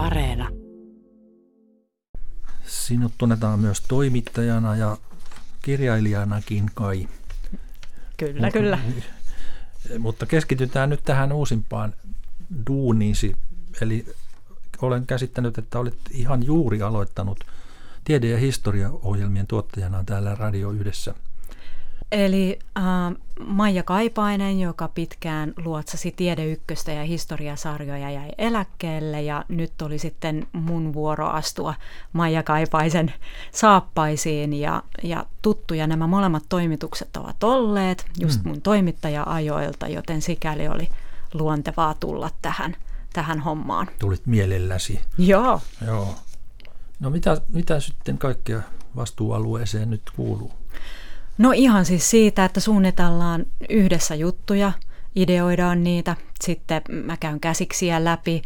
[0.00, 0.48] Areena.
[2.66, 4.96] Sinut tunnetaan myös toimittajana ja
[5.62, 7.08] kirjailijanakin kai.
[8.16, 8.78] Kyllä, Mut- kyllä.
[9.98, 11.94] Mutta keskitytään nyt tähän uusimpaan
[12.66, 13.36] duuniisi.
[13.80, 14.06] Eli
[14.82, 17.44] olen käsittänyt, että olet ihan juuri aloittanut
[18.04, 21.14] tiede- ja historiaohjelmien tuottajana täällä Radio Yhdessä.
[22.12, 22.84] Eli äh,
[23.46, 30.46] Maija Kaipainen, joka pitkään luotsasi Tiede Ykköstä ja historiasarjoja, jäi eläkkeelle ja nyt oli sitten
[30.52, 31.74] mun vuoro astua
[32.12, 33.12] Maija Kaipaisen
[33.52, 40.88] saappaisiin ja, ja tuttuja nämä molemmat toimitukset ovat olleet just mun toimittaja-ajoilta, joten sikäli oli
[41.34, 42.76] luontevaa tulla tähän,
[43.12, 43.88] tähän hommaan.
[43.98, 45.00] Tulit mielelläsi.
[45.18, 45.60] Joo.
[45.86, 46.14] Joo.
[47.00, 48.60] No mitä, mitä sitten kaikkea
[48.96, 50.52] vastuualueeseen nyt kuuluu?
[51.40, 54.72] No ihan siis siitä, että suunnitellaan yhdessä juttuja,
[55.16, 58.42] ideoidaan niitä, sitten mä käyn käsiksiä läpi,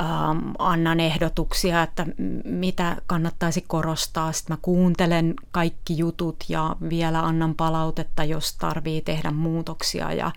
[0.00, 2.06] ähm, annan ehdotuksia, että
[2.44, 9.30] mitä kannattaisi korostaa, sitten mä kuuntelen kaikki jutut ja vielä annan palautetta, jos tarvii tehdä
[9.30, 10.12] muutoksia.
[10.12, 10.30] Ja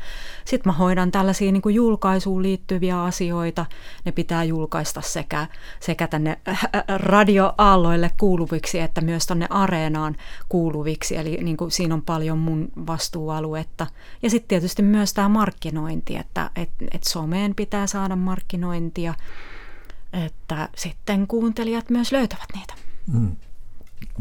[0.46, 3.66] sitten mä hoidan tällaisia niin kuin julkaisuun liittyviä asioita,
[4.06, 5.48] ne pitää julkaista sekä,
[5.80, 6.62] sekä tänne äh,
[6.98, 10.16] radioaalloille kuuluviksi että myös tonne areenaan
[10.50, 13.88] kuuluviksi, eli niin kuin siinä on paljon mun vastuualuetta.
[14.22, 19.14] Ja sitten tietysti myös tämä markkinointi, että et, et someen pitää saada markkinointia,
[20.14, 22.74] että sitten kuuntelijat myös löytävät niitä.
[23.14, 23.36] Mm.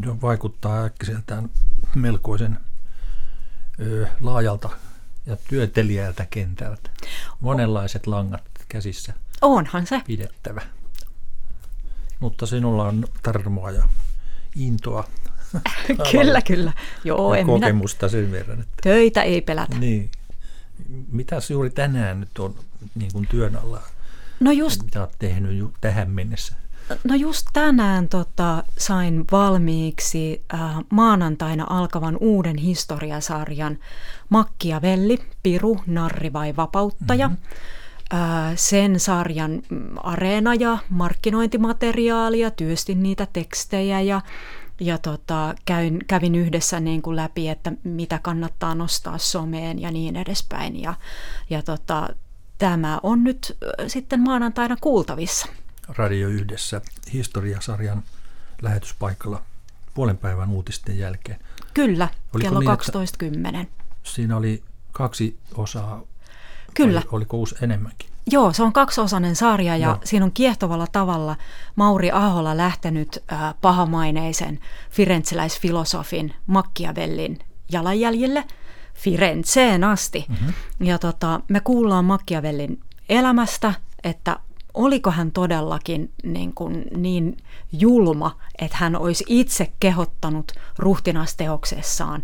[0.05, 1.49] Jo vaikuttaa äkkiseltään
[1.95, 2.57] melkoisen
[3.79, 4.69] ö, laajalta
[5.25, 6.89] ja työtelijältä kentältä.
[7.39, 10.01] Monenlaiset langat käsissä Onhan se.
[10.07, 10.61] pidettävä.
[12.19, 13.83] Mutta sinulla on tarmoa ja
[14.55, 15.07] intoa
[16.11, 16.73] kyllä, kyllä.
[17.03, 18.59] Joo, ja en minä, kokemusta sen verran.
[18.61, 19.77] Että, töitä ei pelätä.
[19.77, 20.11] niin.
[21.11, 22.55] Mitäs juuri tänään nyt on
[22.95, 23.81] niin kuin työn alla?
[24.41, 26.55] No just Mitä olet tehnyt ju- tähän mennessä?
[27.03, 33.77] No just tänään tota, sain valmiiksi äh, maanantaina alkavan uuden historiasarjan
[34.29, 37.27] Makkiavelli, Piru, Narri vai Vapauttaja.
[37.27, 38.55] Mm-hmm.
[38.55, 44.21] Sen sarjan mm, areena- ja markkinointimateriaalia, työstin niitä tekstejä ja,
[44.79, 50.15] ja tota, käyn, kävin yhdessä niin kuin läpi, että mitä kannattaa nostaa someen ja niin
[50.15, 50.81] edespäin.
[50.81, 50.93] Ja,
[51.49, 52.09] ja tota,
[52.61, 53.57] tämä on nyt
[53.87, 55.47] sitten maanantaina kuultavissa.
[55.87, 56.81] Radio Yhdessä
[57.13, 58.03] historiasarjan
[58.61, 59.41] lähetyspaikalla
[59.93, 61.39] puolen päivän uutisten jälkeen.
[61.73, 63.67] Kyllä, Oliko kello niin, että- 12.10.
[64.03, 66.01] Siinä oli kaksi osaa.
[66.73, 66.99] Kyllä.
[66.99, 68.09] Vai oliko uusi enemmänkin?
[68.31, 69.97] Joo, se on kaksiosainen sarja ja Joo.
[70.03, 71.35] siinä on kiehtovalla tavalla
[71.75, 74.59] Mauri Ahola lähtenyt äh, pahamaineisen
[74.91, 77.39] firenzeläisfilosofin Machiavellin
[77.71, 78.43] jalanjäljille
[79.01, 80.25] Firenzeen asti.
[80.29, 80.53] Mm-hmm.
[80.87, 82.79] Ja tota, me kuullaan Machiavellin
[83.09, 83.73] elämästä,
[84.03, 84.39] että
[84.73, 87.37] oliko hän todellakin niin, kuin niin
[87.71, 92.23] julma, että hän olisi itse kehottanut ruhtinasteoksessaan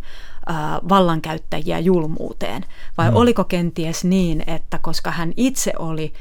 [0.89, 2.65] vallankäyttäjiä julmuuteen?
[2.97, 3.15] Vai mm.
[3.15, 6.13] oliko kenties niin, että koska hän itse oli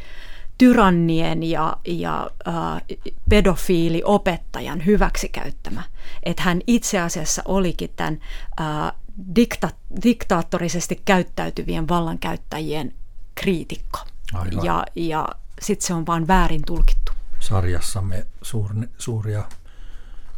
[0.59, 2.83] tyrannien ja, ja äh,
[3.29, 5.83] pedofiiliopettajan hyväksikäyttämä,
[6.23, 8.19] että hän itse asiassa olikin tämän
[8.61, 8.93] äh,
[9.37, 9.71] dikta,
[10.03, 12.95] diktaattorisesti käyttäytyvien vallankäyttäjien
[13.35, 13.99] kriitikko.
[14.33, 14.65] Aivan.
[14.65, 15.29] Ja, ja
[15.61, 17.13] sitten se on vaan väärin tulkittu.
[17.41, 19.45] Sarjassamme suur, suuria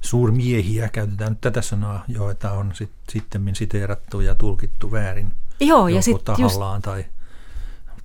[0.00, 5.32] suurmiehiä, käytetään nyt tätä sanaa, joita on sit, sitten siteerattu ja tulkittu väärin.
[5.60, 7.04] Joo, ja sitten just tahallaan tai,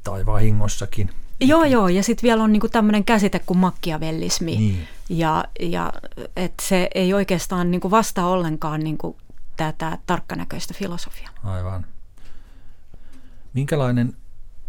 [0.03, 1.09] tai vahingossakin.
[1.39, 4.55] Joo, joo, ja sitten vielä on niinku tämmöinen käsite kuin makkiavellismi.
[4.55, 4.87] Niin.
[5.09, 5.93] Ja, ja
[6.35, 9.17] että se ei oikeastaan niinku vastaa ollenkaan niinku
[9.55, 11.31] tätä tarkkanäköistä filosofiaa.
[11.43, 11.85] Aivan.
[13.53, 14.13] Minkälainen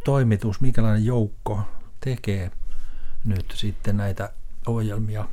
[0.05, 1.61] toimitus, minkälainen joukko
[2.00, 2.50] tekee
[3.25, 4.33] nyt sitten näitä
[4.67, 5.28] ohjelmia?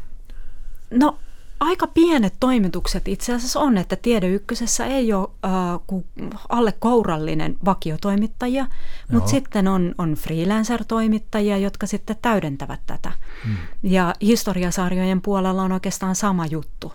[0.92, 1.18] No
[1.62, 5.52] aika pienet toimitukset itse asiassa on, että Tiede Ykkösessä ei ole äh,
[5.88, 6.06] ku,
[6.50, 8.68] alle kourallinen vakiotoimittajia,
[9.12, 13.12] mutta sitten on, on freelancer-toimittajia, jotka sitten täydentävät tätä.
[13.46, 13.56] Hmm.
[13.84, 16.94] Ja historiasarjojen puolella on oikeastaan sama juttu,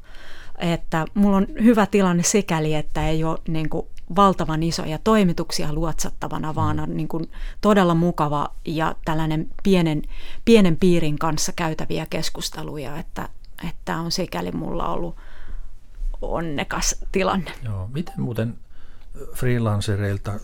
[0.58, 3.86] että mulla on hyvä tilanne sikäli, että ei ole niin kuin,
[4.16, 7.30] valtavan isoja toimituksia luotsattavana, vaan on niin kuin,
[7.60, 10.02] todella mukava ja tällainen pienen,
[10.44, 13.28] pienen piirin kanssa käytäviä keskusteluja, että
[13.68, 15.16] että on sikäli mulla ollut
[16.22, 17.52] onnekas tilanne.
[17.64, 17.88] Joo.
[17.92, 18.58] Miten muuten
[19.34, 20.40] freelancereilta,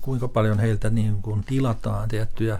[0.00, 2.58] kuinka paljon heiltä niin kuin tilataan tiettyjä,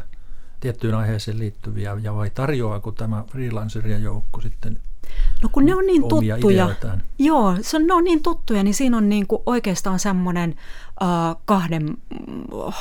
[0.61, 4.81] tiettyyn aiheeseen liittyviä, ja vai tarjoaako tämä freelancerien joukko sitten
[5.43, 6.37] No kun ne on niin tuttuja.
[6.37, 7.03] ideoitaan?
[7.19, 10.55] Joo, se on, ne on niin tuttuja, niin siinä on niin kuin oikeastaan semmoinen
[11.03, 11.97] äh, kahden,
[12.53, 12.75] uh,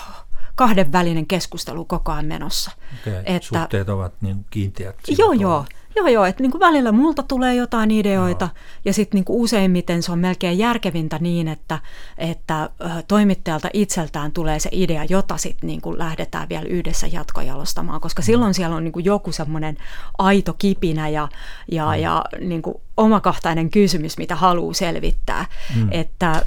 [0.56, 2.72] kahden välinen keskustelu koko ajan menossa.
[3.02, 3.22] Okay.
[3.26, 4.96] Että, Suhteet ovat niin kiinteät.
[5.18, 5.66] Joo, joo.
[5.96, 8.64] Joo, joo, että niin kuin välillä multa tulee jotain ideoita joo.
[8.86, 11.80] ja sitten niin useimmiten se on melkein järkevintä niin, että,
[12.18, 12.70] että
[13.08, 18.76] toimittajalta itseltään tulee se idea, jota sitten niin lähdetään vielä yhdessä jatkojalostamaan, koska silloin siellä
[18.76, 19.78] on niin kuin joku semmoinen
[20.18, 21.28] aito kipinä ja,
[21.72, 22.02] ja, mm.
[22.02, 25.46] ja niin kuin omakohtainen kysymys, mitä haluaa selvittää.
[25.76, 25.88] Mm.
[25.92, 26.42] Että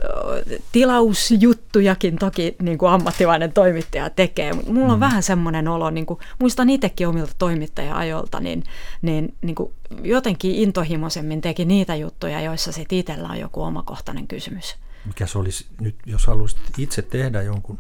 [0.72, 5.00] tilausjuttujakin toki niin kuin ammattilainen toimittaja tekee, mutta mulla on mm.
[5.00, 8.64] vähän semmoinen olo, niin kuin, muistan itsekin omilta toimittaja-ajolta, niin,
[9.02, 9.72] niin, niin kuin
[10.02, 14.76] jotenkin intohimoisemmin teki niitä juttuja, joissa sitten itsellä on joku omakohtainen kysymys.
[15.06, 17.78] Mikä se olisi nyt, jos haluaisit itse tehdä jonkun,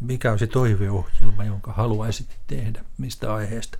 [0.00, 3.78] mikä olisi toiveohjelma, jonka haluaisit tehdä, mistä aiheesta?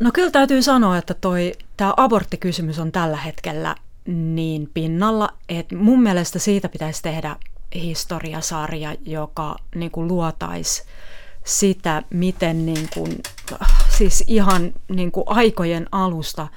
[0.00, 3.76] No kyllä täytyy sanoa, että toi, tämä aborttikysymys on tällä hetkellä
[4.06, 7.36] niin pinnalla, että mun mielestä siitä pitäisi tehdä
[7.74, 10.82] historiasarja, joka niin kuin luotaisi
[11.44, 13.20] sitä, miten niin kuin,
[13.98, 16.48] siis ihan niin kuin aikojen alusta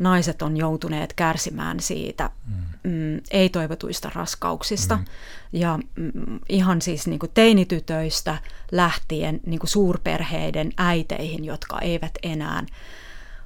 [0.00, 2.54] naiset on joutuneet kärsimään siitä mm.
[2.90, 4.96] Mm, ei-toivotuista raskauksista.
[4.96, 5.04] Mm.
[5.52, 8.38] Ja mm, ihan siis niin kuin teinitytöistä
[8.72, 12.62] lähtien niin kuin suurperheiden äiteihin, jotka eivät enää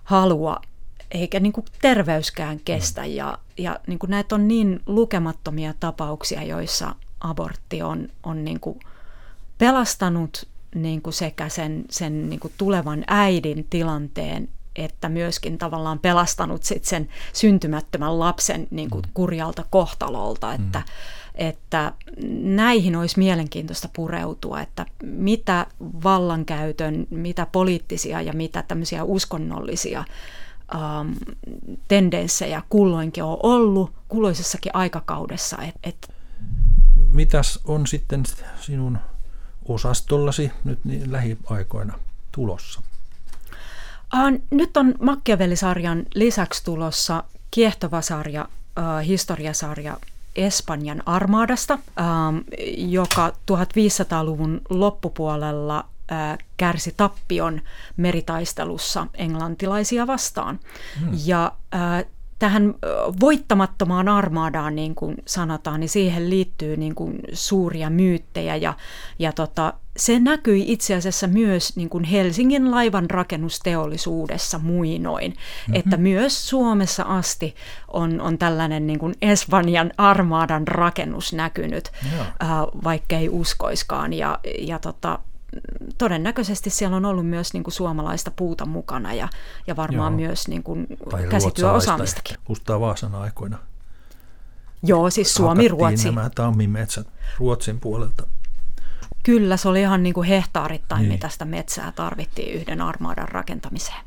[0.04, 0.60] halua
[1.10, 3.02] eikä niin kuin terveyskään kestä.
[3.02, 3.08] Mm.
[3.08, 8.80] Ja, ja niin kuin näitä on niin lukemattomia tapauksia, joissa abortti on, on niin kuin
[9.58, 16.62] pelastanut niin kuin sekä sen, sen niin kuin tulevan äidin tilanteen, että myöskin tavallaan pelastanut
[16.62, 19.11] sit sen syntymättömän lapsen niin kuin mm.
[19.15, 20.85] kurjalta kohtalolta, että, mm.
[21.35, 21.93] että
[22.43, 30.05] näihin olisi mielenkiintoista pureutua, että mitä vallankäytön, mitä poliittisia ja mitä tämmöisiä uskonnollisia
[30.75, 31.12] ähm,
[31.88, 35.56] tendenssejä kulloinkin on ollut kulloisessakin aikakaudessa.
[35.62, 36.15] Et, et.
[37.12, 38.23] Mitäs on sitten
[38.61, 38.99] sinun
[39.69, 41.99] osastollasi nyt niin lähiaikoina
[42.32, 42.82] tulossa?
[44.50, 49.96] Nyt on Machiavelli-sarjan lisäksi tulossa kiehtova sarja, uh, historiasarja
[50.37, 51.78] Espanjan armaadasta,
[52.76, 57.61] joka 1500-luvun loppupuolella uh, kärsi tappion
[57.96, 60.61] meritaistelussa englantilaisia vastaan.
[61.00, 61.08] Hmm.
[61.25, 62.13] Ja uh,
[62.44, 62.75] tähän
[63.20, 68.75] voittamattomaan armaadaan, niin kuin sanotaan, niin siihen liittyy niin kuin suuria myyttejä ja,
[69.19, 75.75] ja tota, se näkyi itse asiassa myös niin kuin Helsingin laivan rakennusteollisuudessa muinoin, mm-hmm.
[75.75, 77.55] että myös Suomessa asti
[77.88, 81.93] on, on tällainen niin kuin Espanjan armaadan rakennus näkynyt,
[82.43, 82.49] äh,
[82.85, 84.12] vaikka ei uskoiskaan.
[84.12, 85.19] Ja, ja tota,
[85.99, 89.29] todennäköisesti siellä on ollut myös niin kuin suomalaista puuta mukana ja,
[89.67, 90.29] ja varmaan Joo.
[90.29, 90.87] myös niin kuin
[91.31, 92.37] käsityöosaamistakin.
[92.44, 93.58] Kustaa Vaasan aikoina.
[94.82, 96.05] Joo, siis Suomi-Ruotsi.
[96.05, 97.06] nämä tammimetsät
[97.38, 98.26] Ruotsin puolelta.
[99.23, 101.12] Kyllä, se oli ihan niin kuin hehtaarittain, niin.
[101.12, 104.00] mitä sitä metsää tarvittiin yhden armaadan rakentamiseen.